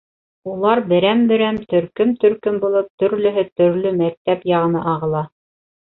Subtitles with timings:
[0.51, 5.27] Улар берәм-берәм, төркөм-төркөм булып, төрлөһө төрлө мәктәп яғына ағыла.